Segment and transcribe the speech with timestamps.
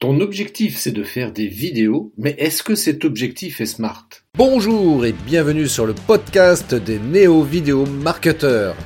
[0.00, 4.08] Ton objectif c'est de faire des vidéos, mais est-ce que cet objectif est smart?
[4.36, 8.76] Bonjour et bienvenue sur le podcast des néo-vidéo marketeurs.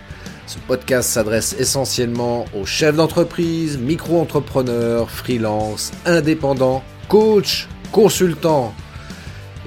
[0.47, 8.73] Ce podcast s'adresse essentiellement aux chefs d'entreprise, micro-entrepreneurs, freelance, indépendants, coachs, consultants.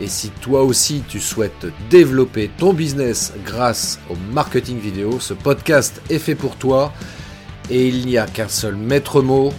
[0.01, 6.01] Et si toi aussi tu souhaites développer ton business grâce au marketing vidéo, ce podcast
[6.09, 6.91] est fait pour toi
[7.69, 9.53] et il n'y a qu'un seul maître mot,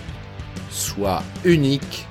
[0.77, 2.07] sois unique,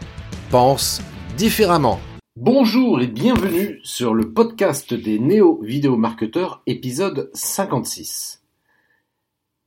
[0.49, 0.99] pense
[1.37, 1.99] différemment.
[2.35, 8.41] Bonjour et bienvenue sur le podcast des néo-vidéo marketeurs épisode 56.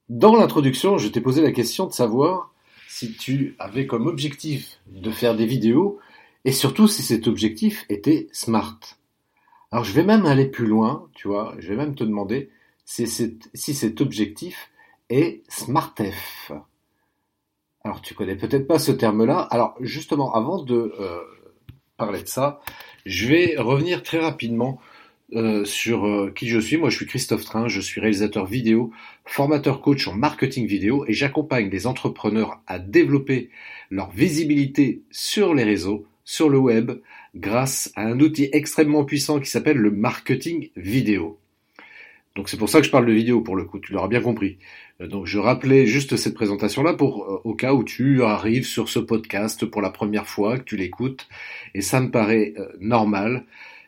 [0.09, 2.53] Dans l'introduction, je t'ai posé la question de savoir
[2.89, 6.01] si tu avais comme objectif de faire des vidéos
[6.45, 8.81] et surtout si cet objectif était smart.
[9.71, 12.51] Alors je vais même aller plus loin, tu vois, je vais même te demander
[12.85, 13.07] si,
[13.55, 14.73] si cet objectif
[15.09, 16.53] est SmartF.
[17.85, 19.41] Alors tu connais peut-être pas ce terme-là.
[19.51, 21.21] Alors justement, avant de euh,
[21.97, 22.61] parler de ça,
[23.07, 24.81] je vais revenir très rapidement
[25.35, 26.79] euh, sur euh, qui je suis.
[26.79, 28.93] Moi, je suis Christophe Train, je suis réalisateur vidéo,
[29.27, 33.51] formateur coach en marketing vidéo et j'accompagne les entrepreneurs à développer
[33.91, 36.93] leur visibilité sur les réseaux, sur le web,
[37.35, 41.39] grâce à un outil extrêmement puissant qui s'appelle le marketing vidéo.
[42.35, 44.23] Donc c'est pour ça que je parle de vidéo pour le coup, tu l'auras bien
[44.23, 44.57] compris.
[45.01, 48.89] Euh, donc je rappelais juste cette présentation-là pour euh, au cas où tu arrives sur
[48.89, 51.29] ce podcast pour la première fois, que tu l'écoutes,
[51.75, 53.45] et ça me paraît euh, normal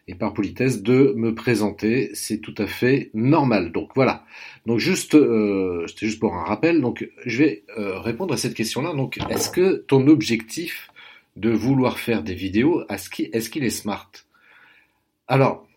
[0.09, 3.71] et par politesse de me présenter, c'est tout à fait normal.
[3.71, 4.25] Donc voilà.
[4.67, 6.81] Donc juste, c'était juste pour un rappel.
[6.81, 8.93] Donc je vais répondre à cette question-là.
[8.93, 10.91] Donc est-ce que ton objectif
[11.37, 13.09] de vouloir faire des vidéos, est-ce
[13.51, 14.11] qu'il est smart?
[15.29, 15.69] Alors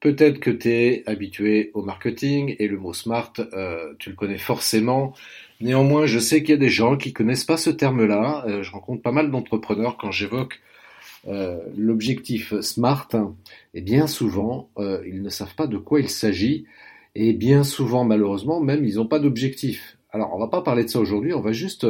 [0.00, 4.38] Peut-être que tu es habitué au marketing et le mot smart, euh, tu le connais
[4.38, 5.12] forcément.
[5.60, 8.44] Néanmoins, je sais qu'il y a des gens qui connaissent pas ce terme-là.
[8.46, 10.60] Euh, je rencontre pas mal d'entrepreneurs quand j'évoque
[11.26, 13.08] euh, l'objectif smart.
[13.74, 14.70] Et bien souvent,
[15.04, 16.64] ils ne savent pas de quoi il s'agit.
[17.16, 19.98] Et bien souvent, malheureusement, même, ils n'ont pas d'objectif.
[20.12, 21.34] Alors, on va pas parler de ça aujourd'hui.
[21.34, 21.86] On va juste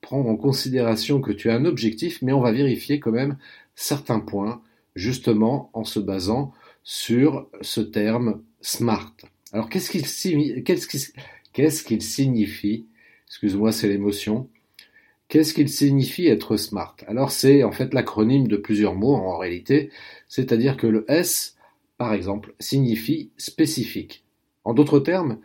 [0.00, 3.38] prendre en considération que tu as un objectif, mais on va vérifier quand même
[3.74, 4.62] certains points,
[4.94, 9.14] justement en se basant sur ce terme smart.
[9.52, 10.06] Alors qu'est-ce qu'il
[12.02, 12.86] signifie?
[13.26, 14.48] Excuse-moi, c'est l'émotion.
[15.28, 16.96] Qu'est-ce qu'il signifie être smart?
[17.06, 19.90] Alors c'est en fait l'acronyme de plusieurs mots en réalité,
[20.28, 21.56] c'est-à-dire que le S,
[21.98, 24.24] par exemple, signifie spécifique.
[24.64, 25.38] En d'autres termes,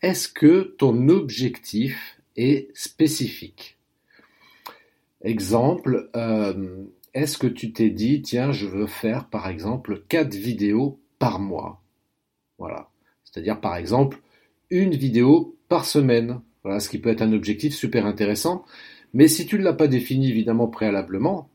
[0.00, 3.78] est-ce que ton objectif est spécifique?
[5.22, 11.00] Exemple, euh, est-ce que tu t'es dit, tiens, je veux faire par exemple quatre vidéos
[11.18, 11.82] par mois?
[12.58, 12.88] Voilà.
[13.24, 14.20] C'est-à-dire par exemple
[14.70, 16.40] une vidéo par semaine.
[16.64, 18.64] Voilà, ce qui peut être un objectif super intéressant.
[19.14, 21.50] Mais si tu ne l'as pas défini évidemment préalablement,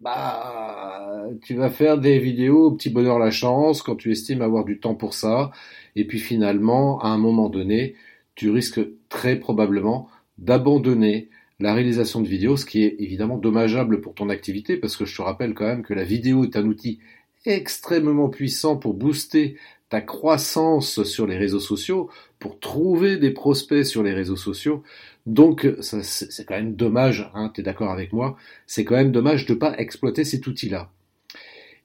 [0.00, 4.64] bah, tu vas faire des vidéos au petit bonheur la chance quand tu estimes avoir
[4.64, 5.50] du temps pour ça.
[5.96, 7.94] Et puis finalement, à un moment donné,
[8.34, 10.08] tu risques très probablement
[10.38, 11.28] d'abandonner
[11.64, 15.16] la réalisation de vidéos, ce qui est évidemment dommageable pour ton activité, parce que je
[15.16, 16.98] te rappelle quand même que la vidéo est un outil
[17.46, 19.56] extrêmement puissant pour booster
[19.88, 24.82] ta croissance sur les réseaux sociaux, pour trouver des prospects sur les réseaux sociaux.
[25.24, 28.36] Donc c'est quand même dommage, hein, tu es d'accord avec moi,
[28.66, 30.90] c'est quand même dommage de ne pas exploiter cet outil-là.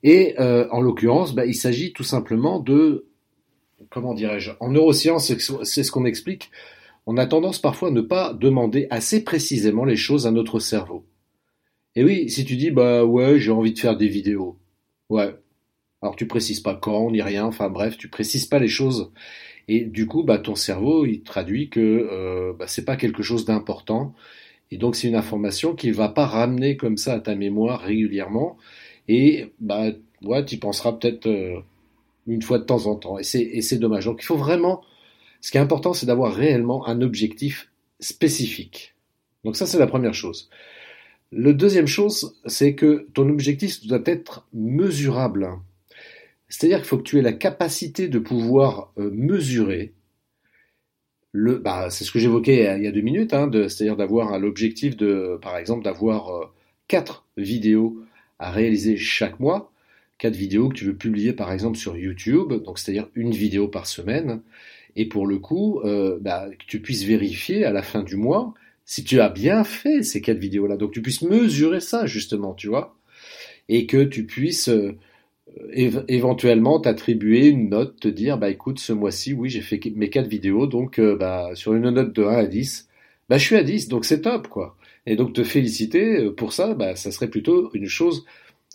[0.04, 3.06] Et euh, en l'occurrence, bah, il s'agit tout simplement de,
[3.90, 5.32] comment dirais-je, en neurosciences,
[5.64, 6.52] c'est ce qu'on explique,
[7.06, 11.06] on a tendance parfois à ne pas demander assez précisément les choses à notre cerveau.
[11.96, 14.58] Et oui, si tu dis bah ouais, j'ai envie de faire des vidéos.
[15.10, 15.36] Ouais.
[16.02, 19.12] Alors tu précises pas quand ni rien, enfin bref, tu précises pas les choses.
[19.68, 23.46] Et du coup, bah ton cerveau, il traduit que euh, bah, c'est pas quelque chose
[23.46, 24.16] d'important.
[24.72, 28.58] Et donc c'est une information qu'il va pas ramener comme ça à ta mémoire régulièrement.
[29.08, 29.92] Et bah
[30.24, 31.60] ouais, tu penseras peut-être euh,
[32.28, 33.18] une fois de temps en temps.
[33.20, 34.06] Et c'est dommage.
[34.06, 34.82] Donc il faut vraiment
[35.42, 37.70] ce qui est important, c'est d'avoir réellement un objectif
[38.00, 38.96] spécifique.
[39.44, 40.50] Donc ça, c'est la première chose.
[41.32, 45.50] Le deuxième chose, c'est que ton objectif doit être mesurable.
[46.48, 49.94] C'est-à-dire qu'il faut que tu aies la capacité de pouvoir euh, mesurer
[51.32, 54.98] le, bah, c'est ce que j'évoquais il y a deux minutes, hein, c'est-à-dire d'avoir l'objectif
[54.98, 56.46] de, par exemple, d'avoir euh,
[56.88, 58.04] quatre vidéos
[58.40, 59.72] à réaliser chaque mois,
[60.18, 63.86] quatre vidéos que tu veux publier par exemple sur YouTube, donc c'est-à-dire une vidéo par
[63.86, 64.42] semaine,
[64.96, 68.54] et pour le coup, euh, bah, que tu puisses vérifier à la fin du mois
[68.86, 70.78] si tu as bien fait ces quatre vidéos-là.
[70.78, 72.96] Donc tu puisses mesurer ça justement, tu vois,
[73.70, 74.98] et que tu puisses euh,
[76.08, 80.28] éventuellement t'attribuer une note, te dire bah écoute ce mois-ci oui j'ai fait mes quatre
[80.28, 82.88] vidéos donc euh, bah sur une note de 1 à 10
[83.30, 84.78] bah je suis à 10 donc c'est top quoi
[85.08, 88.26] Et donc te féliciter pour ça, bah, ça serait plutôt une chose,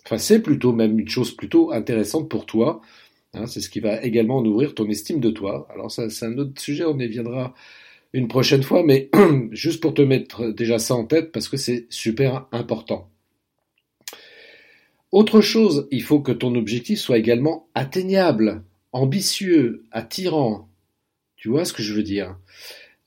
[0.05, 2.81] enfin c'est plutôt même une chose plutôt intéressante pour toi.
[3.35, 5.67] Hein, c'est ce qui va également ouvrir ton estime de toi.
[5.73, 7.53] Alors ça, c'est un autre sujet, on y viendra
[8.13, 9.09] une prochaine fois, mais
[9.51, 13.09] juste pour te mettre déjà ça en tête parce que c'est super important.
[15.11, 20.69] Autre chose, il faut que ton objectif soit également atteignable, ambitieux, attirant.
[21.35, 22.37] Tu vois ce que je veux dire?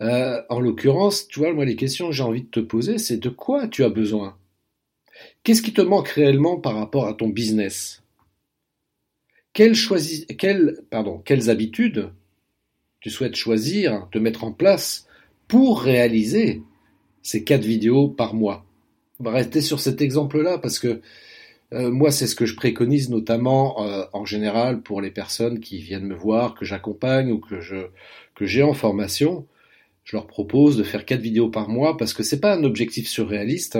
[0.02, 3.18] Euh, En l'occurrence, tu vois, moi les questions que j'ai envie de te poser, c'est
[3.18, 4.36] de quoi tu as besoin?
[5.42, 8.02] Qu'est-ce qui te manque réellement par rapport à ton business?
[9.58, 12.10] Quelles, habitudes
[13.00, 15.08] tu souhaites choisir de mettre en place
[15.48, 16.62] pour réaliser
[17.22, 18.64] ces quatre vidéos par mois?
[19.18, 21.00] On va rester sur cet exemple-là parce que
[21.72, 25.78] euh, moi, c'est ce que je préconise notamment euh, en général pour les personnes qui
[25.78, 29.46] viennent me voir, que j'accompagne ou que j'ai en formation.
[30.04, 33.08] Je leur propose de faire quatre vidéos par mois parce que c'est pas un objectif
[33.08, 33.78] surréaliste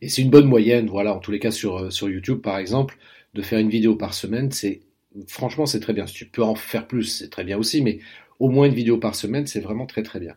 [0.00, 0.88] et c'est une bonne moyenne.
[0.88, 2.96] Voilà, en tous les cas sur euh, sur YouTube par exemple,
[3.34, 4.80] de faire une vidéo par semaine, c'est
[5.26, 6.06] franchement, c'est très bien.
[6.06, 7.98] Si tu peux en faire plus, c'est très bien aussi, mais
[8.38, 10.34] au moins une vidéo par semaine, c'est vraiment très très bien.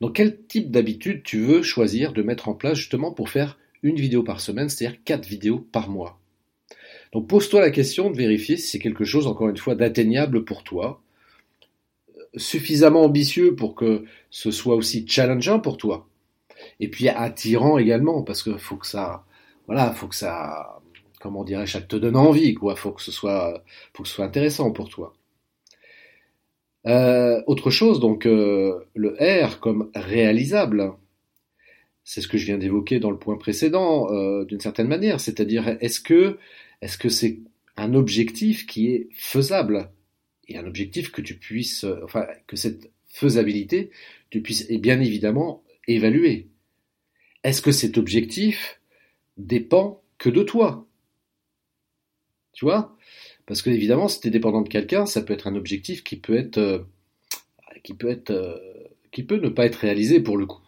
[0.00, 3.96] Donc quel type d'habitude tu veux choisir de mettre en place justement pour faire une
[3.96, 6.18] vidéo par semaine, c'est-à-dire quatre vidéos par mois?
[7.12, 10.62] Donc pose-toi la question de vérifier si c'est quelque chose, encore une fois, d'atteignable pour
[10.62, 11.02] toi,
[12.36, 16.08] suffisamment ambitieux pour que ce soit aussi challengeant pour toi,
[16.78, 19.24] et puis attirant également, parce que faut que ça,
[19.66, 20.80] voilà, faut que ça,
[21.20, 22.74] comment dirais-je, ça te donne envie, quoi.
[22.74, 23.62] Faut que ce soit,
[23.94, 25.14] faut que ce soit intéressant pour toi.
[26.86, 30.92] Euh, autre chose, donc euh, le R comme réalisable.
[32.02, 35.20] C'est ce que je viens d'évoquer dans le point précédent, euh, d'une certaine manière.
[35.20, 36.38] C'est-à-dire, est-ce que,
[36.80, 37.38] est-ce que c'est
[37.76, 39.90] un objectif qui est faisable
[40.48, 43.90] et un objectif que tu puisses, enfin, que cette faisabilité,
[44.30, 46.48] tu puisses, et bien évidemment, évaluer?
[47.44, 48.80] Est-ce que cet objectif
[49.36, 50.86] dépend que de toi?
[52.52, 52.96] Tu vois?
[53.46, 56.16] Parce que évidemment, si tu es dépendant de quelqu'un, ça peut être un objectif qui
[56.16, 56.78] peut être euh,
[57.82, 58.56] qui peut être euh,
[59.12, 60.62] qui peut ne pas être réalisé pour le coup.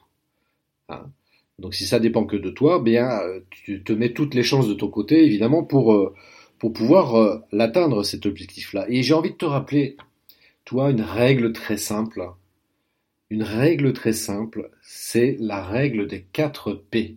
[0.89, 1.11] Hein?
[1.59, 4.69] Donc si ça dépend que de toi, bien euh, tu te mets toutes les chances
[4.69, 6.13] de ton côté évidemment pour
[6.59, 8.87] pour pouvoir l'atteindre cet objectif-là.
[8.89, 9.97] Et j'ai envie de te rappeler,
[10.65, 12.23] toi, une règle très simple.
[13.31, 17.17] Une règle très simple, c'est la règle des 4 P.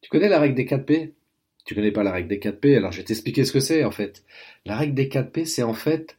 [0.00, 1.14] Tu connais la règle des 4 P?
[1.64, 3.84] Tu connais pas la règle des 4 P, alors je vais t'expliquer ce que c'est
[3.84, 4.24] en fait.
[4.64, 6.16] La règle des 4 P, c'est en fait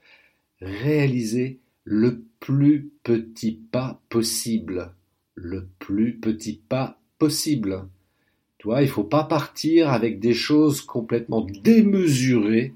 [0.61, 4.93] réaliser le plus petit pas possible.
[5.35, 7.87] Le plus petit pas possible.
[8.57, 12.73] Tu vois, il faut pas partir avec des choses complètement démesurées,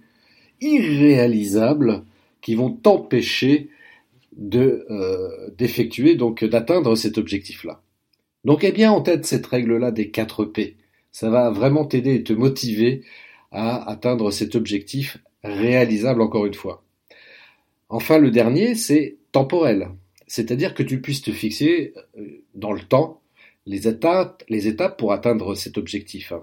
[0.59, 2.03] irréalisables,
[2.41, 3.69] qui vont t'empêcher
[4.53, 7.81] euh, d'effectuer donc d'atteindre cet objectif-là.
[8.45, 10.77] Donc aie bien en tête cette règle-là des 4 P.
[11.19, 13.01] Ça va vraiment t'aider et te motiver
[13.51, 16.83] à atteindre cet objectif réalisable encore une fois.
[17.89, 19.89] Enfin, le dernier, c'est temporel.
[20.27, 23.19] C'est-à-dire que tu puisses te fixer euh, dans le temps
[23.65, 24.43] les étapes,
[24.99, 26.33] pour atteindre cet objectif.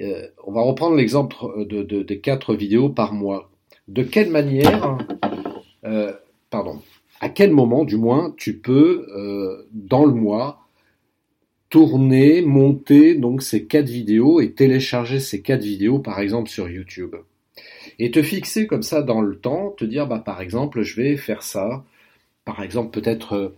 [0.00, 1.34] Euh, on va reprendre l'exemple
[1.66, 3.50] de, des quatre vidéos par mois.
[3.88, 4.98] De quelle manière,
[5.84, 6.12] euh,
[6.48, 6.80] pardon,
[7.20, 10.63] à quel moment du moins tu peux, dans le mois,
[11.74, 17.16] tourner, monter donc ces quatre vidéos et télécharger ces quatre vidéos par exemple sur YouTube.
[17.98, 21.16] Et te fixer comme ça dans le temps, te dire bah par exemple je vais
[21.16, 21.84] faire ça,
[22.44, 23.56] par exemple peut-être euh,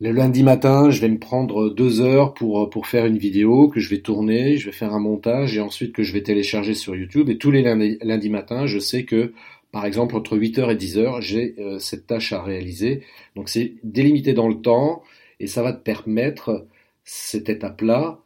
[0.00, 3.78] le lundi matin je vais me prendre deux heures pour, pour faire une vidéo que
[3.78, 6.96] je vais tourner, je vais faire un montage et ensuite que je vais télécharger sur
[6.96, 9.34] YouTube et tous les lundis, lundis matins je sais que
[9.70, 13.04] par exemple entre 8h et 10h j'ai euh, cette tâche à réaliser.
[13.36, 15.04] Donc c'est délimité dans le temps
[15.38, 16.66] et ça va te permettre
[17.04, 18.20] cette étape-là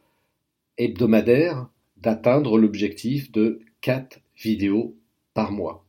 [0.77, 1.67] hebdomadaire
[1.97, 4.95] d'atteindre l'objectif de 4 vidéos
[5.33, 5.85] par mois.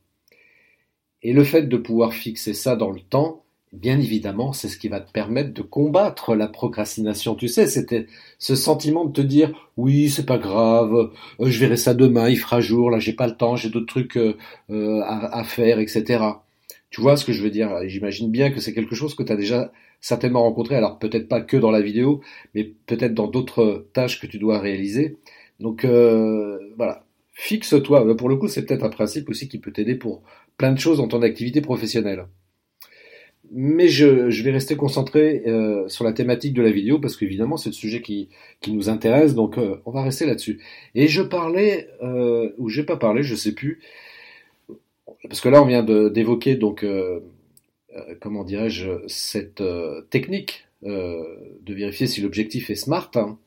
[1.21, 3.43] Et le fait de pouvoir fixer ça dans le temps,
[3.73, 7.35] bien évidemment, c'est ce qui va te permettre de combattre la procrastination.
[7.35, 11.77] Tu sais, c'était ce sentiment de te dire oui, c'est pas grave, euh, je verrai
[11.77, 14.37] ça demain, il fera jour, là j'ai pas le temps, j'ai d'autres trucs euh,
[14.71, 16.23] euh, à, à, faire, etc.
[16.89, 19.31] Tu vois ce que je veux dire J'imagine bien que c'est quelque chose que tu
[19.31, 22.21] as déjà certainement rencontré, alors peut-être pas que dans la vidéo,
[22.55, 25.17] mais peut-être dans d'autres tâches que tu dois réaliser.
[25.59, 28.15] Donc euh, voilà, fixe-toi.
[28.15, 30.23] Pour le coup, c'est peut-être un principe aussi qui peut t'aider pour
[30.57, 32.27] plein de choses dans ton activité professionnelle.
[33.51, 37.69] Mais je, vais rester concentré euh, sur la thématique de la vidéo parce qu'évidemment c'est
[37.69, 38.29] le sujet qui,
[38.61, 40.59] qui nous intéresse, donc euh, on va rester là-dessus.
[40.93, 43.79] Et je parlais, euh, ou j'ai pas parlé, je sais plus,
[45.27, 47.19] parce que là on vient d'évoquer donc euh,
[47.95, 53.11] euh, comment dirais-je cette euh, technique de vérifier si l'objectif est smart.
[53.15, 53.37] Hein.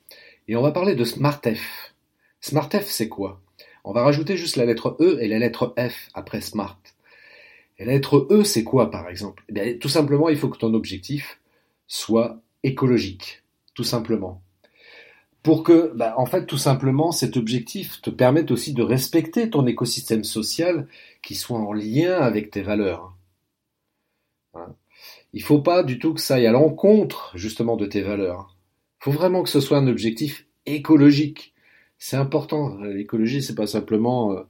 [0.48, 1.94] et on va parler de SmartF.
[2.42, 3.40] SmartF, c'est quoi?
[3.84, 6.78] On va rajouter juste la lettre E et la lettre F après Smart.
[7.78, 9.44] Et la lettre E, c'est quoi par exemple?
[9.54, 11.40] Eh Tout simplement, il faut que ton objectif
[11.86, 13.42] soit écologique,
[13.74, 14.42] tout simplement.
[15.42, 19.66] Pour que, bah, en fait, tout simplement, cet objectif te permette aussi de respecter ton
[19.66, 20.86] écosystème social
[21.22, 23.16] qui soit en lien avec tes valeurs.
[24.54, 24.74] Hein.
[25.32, 28.56] Il faut pas du tout que ça aille à l'encontre, justement, de tes valeurs.
[29.00, 31.54] Il faut vraiment que ce soit un objectif écologique.
[31.98, 32.76] C'est important.
[32.76, 34.42] L'écologie, c'est pas simplement euh,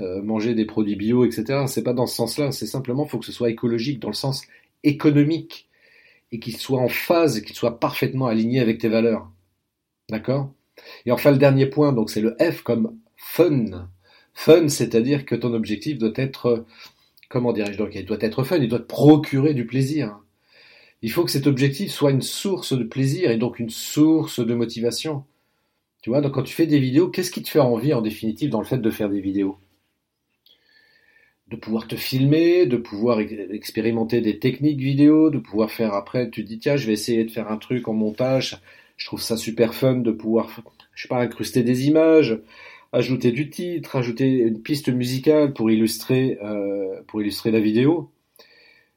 [0.00, 1.64] euh, manger des produits bio, etc.
[1.66, 2.52] C'est pas dans ce sens-là.
[2.52, 4.42] C'est simplement, faut que ce soit écologique dans le sens
[4.84, 5.68] économique
[6.30, 9.30] et qu'il soit en phase, qu'il soit parfaitement aligné avec tes valeurs.
[10.12, 10.52] D'accord?
[11.06, 13.88] Et enfin, le dernier point, donc c'est le F comme fun.
[14.34, 16.66] Fun, c'est-à-dire que ton objectif doit être,
[17.30, 20.18] comment dirais-je donc, il doit être fun, il doit te procurer du plaisir.
[21.00, 24.54] Il faut que cet objectif soit une source de plaisir et donc une source de
[24.54, 25.24] motivation.
[26.02, 28.50] Tu vois, donc quand tu fais des vidéos, qu'est-ce qui te fait envie en définitive
[28.50, 29.56] dans le fait de faire des vidéos?
[31.48, 36.44] De pouvoir te filmer, de pouvoir expérimenter des techniques vidéo, de pouvoir faire après, tu
[36.44, 38.60] te dis tiens, je vais essayer de faire un truc en montage.
[38.96, 40.48] Je trouve ça super fun de pouvoir,
[40.94, 42.38] je sais pas, incruster des images,
[42.92, 48.10] ajouter du titre, ajouter une piste musicale pour illustrer, euh, pour illustrer la vidéo.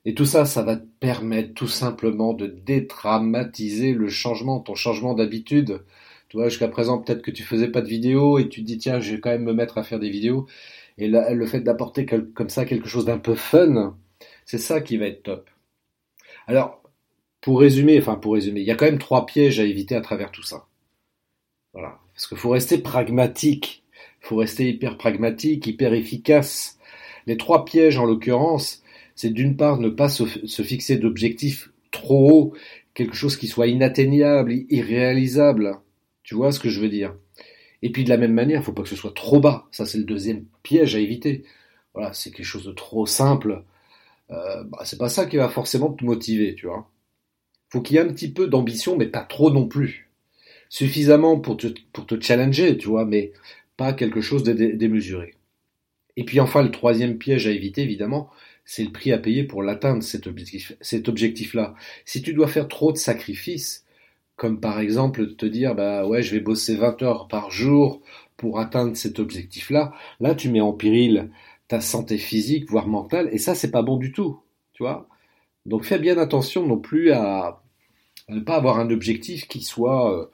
[0.06, 5.16] Et tout ça, ça va te permettre tout simplement de dédramatiser le changement, ton changement
[5.16, 5.84] d'habitude.
[6.30, 8.78] Tu vois, jusqu'à présent, peut-être que tu faisais pas de vidéo et tu te dis
[8.78, 10.48] tiens, je vais quand même me mettre à faire des vidéos.
[10.98, 13.98] Et le fait d'apporter comme ça quelque chose d'un peu fun,
[14.46, 15.50] c'est ça qui va être top.
[16.48, 16.82] Alors,
[17.46, 20.02] pour résumer, enfin pour résumer, il y a quand même trois pièges à éviter à
[20.02, 20.66] travers tout ça.
[21.74, 22.00] Voilà.
[22.12, 23.84] Parce qu'il faut rester pragmatique.
[24.24, 26.80] Il faut rester hyper pragmatique, hyper efficace.
[27.28, 28.82] Les trois pièges, en l'occurrence,
[29.14, 30.24] c'est d'une part ne pas se,
[30.64, 32.54] fixer d'objectifs trop hauts,
[32.96, 35.78] quelque chose qui soit inatteignable, irréalisable.
[36.24, 37.14] Tu vois ce que je veux dire?
[37.84, 39.68] Et puis de la même manière, il faut pas que ce soit trop bas.
[39.70, 41.44] Ça, c'est le deuxième piège à éviter.
[41.94, 43.64] Voilà, c'est quelque chose de trop simple.
[44.32, 46.90] Euh, bah, c'est pas ça qui va forcément te motiver, tu vois.
[47.69, 50.10] Faut qu'il y ait un petit peu d'ambition, mais pas trop non plus.
[50.69, 53.31] Suffisamment pour te, challenger, tu vois, mais
[53.77, 55.36] pas quelque chose de démesuré.
[56.17, 58.29] Et puis enfin, le troisième piège à éviter, évidemment,
[58.63, 61.75] c'est le prix à payer pour l'atteindre, cet objectif, cet objectif-là.
[62.05, 63.86] Si tu dois faire trop de sacrifices,
[64.36, 68.01] comme par exemple te dire bah ouais je vais bosser 20 heures par jour
[68.38, 71.31] pour atteindre cet objectif là là tu mets en péril
[71.67, 74.39] ta santé physique voire mentale et ça c'est pas bon du tout
[74.74, 75.07] tu vois
[75.65, 77.62] donc fais bien attention non plus à,
[78.29, 80.25] ne pas avoir un objectif qui soit euh,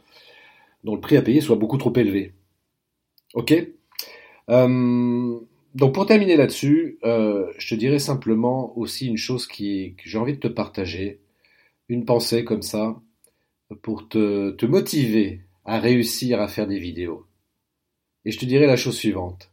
[0.83, 2.33] dont le prix à payer soit beaucoup trop élevé
[3.33, 3.53] ok?
[4.49, 5.39] Euh,
[5.75, 10.17] donc pour terminer là-dessus, euh, je te dirais simplement aussi une chose qui, que j'ai
[10.17, 11.19] envie de te partager,
[11.87, 12.99] une pensée comme ça
[13.81, 17.25] pour te, te motiver à réussir à faire des vidéos.
[18.25, 19.51] Et je te dirais la chose suivante.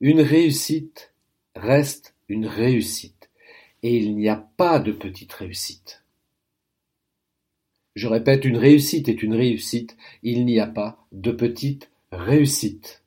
[0.00, 1.14] Une réussite
[1.54, 3.17] reste une réussite.
[3.82, 6.04] Et il n'y a pas de petite réussite.
[7.94, 9.96] Je répète, une réussite est une réussite.
[10.22, 13.02] Il n'y a pas de petite réussite.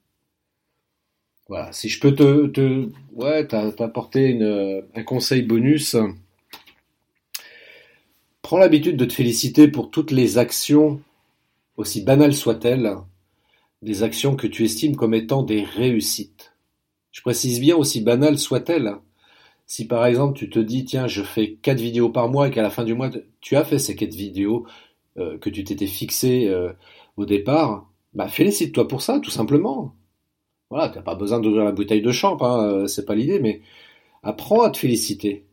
[1.48, 1.72] Voilà.
[1.74, 4.40] Si je peux te, ouais, t'apporter
[4.96, 5.96] un conseil bonus,
[8.52, 11.00] Prends l'habitude de te féliciter pour toutes les actions,
[11.78, 12.98] aussi banales soient-elles,
[13.82, 16.52] des actions que tu estimes comme étant des réussites.
[17.14, 18.96] Je précise bien aussi banales soient-elles.
[19.72, 22.62] Si par exemple tu te dis tiens je fais quatre vidéos par mois et qu'à
[22.62, 23.10] la fin du mois
[23.40, 24.66] tu as fait ces quatre vidéos
[25.18, 26.74] euh, que tu t'étais fixé euh,
[27.16, 29.96] au départ, bah félicite-toi pour ça tout simplement.
[30.70, 33.62] Voilà, t'as pas besoin d'ouvrir la bouteille de champ, hein, euh, c'est pas l'idée, mais
[34.24, 35.46] apprends à te féliciter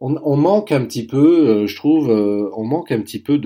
[0.00, 3.38] on, manque un petit peu, je trouve, on manque un petit peu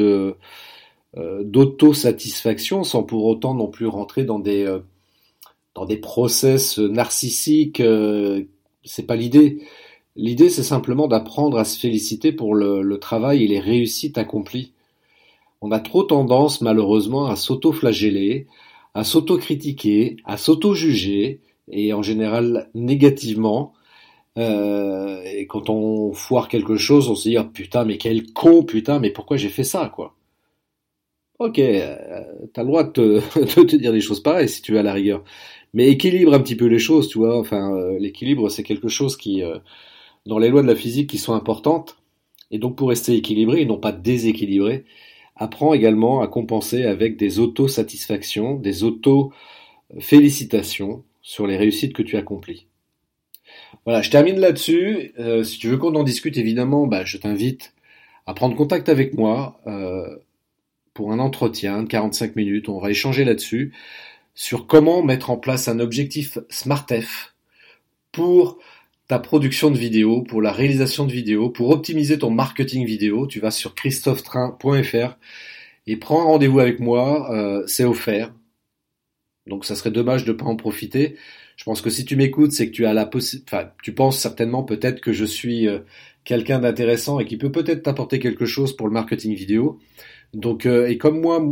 [1.14, 4.74] d'autosatisfaction sans pour autant non plus rentrer dans des
[5.74, 7.82] dans des process narcissiques.
[8.84, 9.62] C'est pas l'idée.
[10.16, 14.72] L'idée, c'est simplement d'apprendre à se féliciter pour le, travail et les réussites accomplies.
[15.60, 18.46] On a trop tendance, malheureusement, à s'auto-flageller,
[18.94, 23.72] à s'auto-critiquer, à s'auto-juger, et en général négativement,
[24.38, 28.62] euh, et quand on foire quelque chose, on se dit oh, putain mais quel con
[28.62, 30.14] putain mais pourquoi j'ai fait ça quoi?
[31.38, 31.96] Ok, euh,
[32.52, 34.92] t'as le droit de te, te, dire des choses pareilles si tu veux à la
[34.92, 35.24] rigueur,
[35.74, 37.38] mais équilibre un petit peu les choses, tu vois.
[37.38, 39.42] Enfin, euh, l'équilibre c'est quelque chose qui,
[40.26, 41.96] dans les lois de la physique, qui sont importantes.
[42.50, 44.84] Et donc pour rester équilibré et non pas déséquilibré,
[45.36, 52.66] apprends également à compenser avec des auto-satisfactions, des auto-félicitations sur les réussites que tu accomplis.
[53.84, 55.12] Voilà, je termine là-dessus.
[55.18, 57.74] Euh, si tu veux qu'on en discute, évidemment, bah, je t'invite
[58.26, 60.16] à prendre contact avec moi euh,
[60.94, 62.68] pour un entretien de 45 minutes.
[62.68, 63.72] On va échanger là-dessus
[64.34, 67.34] sur comment mettre en place un objectif SmartF
[68.12, 68.58] pour
[69.06, 73.26] ta production de vidéos, pour la réalisation de vidéos, pour optimiser ton marketing vidéo.
[73.26, 75.16] Tu vas sur christophetrain.fr
[75.86, 77.32] et prends rendez-vous avec moi.
[77.34, 78.32] Euh, c'est offert.
[79.46, 81.16] Donc ça serait dommage de ne pas en profiter.
[81.56, 84.18] Je pense que si tu m'écoutes, c'est que tu as la possibilité, enfin, tu penses
[84.18, 85.80] certainement peut-être que je suis euh,
[86.24, 89.78] quelqu'un d'intéressant et qui peut peut-être t'apporter quelque chose pour le marketing vidéo.
[90.32, 91.44] Donc, euh, et comme moi,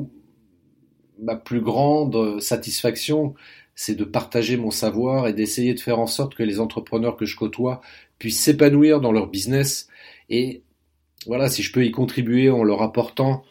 [1.20, 3.34] ma plus grande satisfaction,
[3.74, 7.26] c'est de partager mon savoir et d'essayer de faire en sorte que les entrepreneurs que
[7.26, 7.80] je côtoie
[8.18, 9.88] puissent s'épanouir dans leur business.
[10.30, 10.62] Et
[11.26, 13.44] voilà, si je peux y contribuer en leur apportant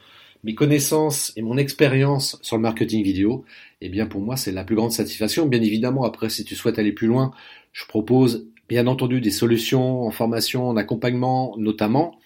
[0.44, 3.46] mes connaissances et mon expérience sur le marketing vidéo,
[3.82, 5.46] eh bien pour moi c'est la plus grande satisfaction.
[5.46, 7.32] Bien évidemment, après si tu souhaites aller plus loin,
[7.72, 12.20] je propose bien entendu des solutions en formation, en accompagnement notamment,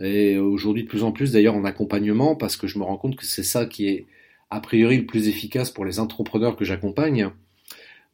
[0.00, 3.16] et aujourd'hui de plus en plus d'ailleurs en accompagnement parce que je me rends compte
[3.16, 4.06] que c'est ça qui est
[4.54, 7.30] a priori le plus efficace pour les entrepreneurs que j'accompagne.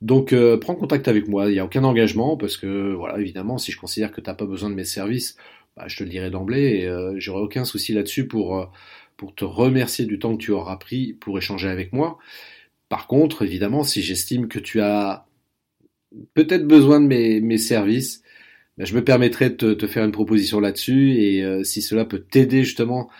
[0.00, 3.58] Donc euh, prends contact avec moi, il n'y a aucun engagement parce que voilà évidemment
[3.58, 5.36] si je considère que tu n'as pas besoin de mes services,
[5.76, 8.64] bah, je te le dirai d'emblée et euh, j'aurai aucun souci là-dessus pour euh,
[9.18, 12.18] pour te remercier du temps que tu auras pris pour échanger avec moi.
[12.88, 15.26] Par contre, évidemment, si j'estime que tu as
[16.32, 18.22] peut-être besoin de mes, services,
[18.78, 22.64] ben, je me permettrai de te, faire une proposition là-dessus et si cela peut t'aider
[22.64, 23.10] justement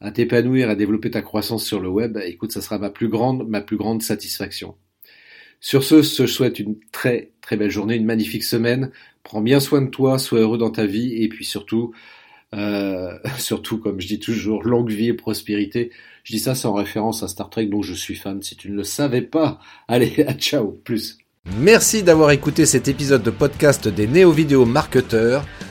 [0.00, 3.48] à t'épanouir, à développer ta croissance sur le web, écoute, ça sera ma plus grande,
[3.48, 4.76] ma plus grande satisfaction.
[5.60, 8.90] Sur ce, je souhaite une très très belle journée, une magnifique semaine.
[9.24, 11.92] Prends bien soin de toi, sois heureux dans ta vie et puis surtout,
[12.54, 15.90] euh, surtout, comme je dis toujours, longue vie et prospérité.
[16.22, 18.42] Je dis ça, c'est en référence à Star Trek dont je suis fan.
[18.42, 21.18] Si tu ne le savais pas, allez, à ciao, plus.
[21.58, 25.46] Merci d'avoir écouté cet épisode de podcast des néo-vidéo marketeurs.